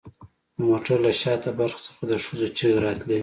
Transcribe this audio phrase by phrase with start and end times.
[0.55, 3.17] د موټر له شاته برخې څخه د ښځو چیغې راتلې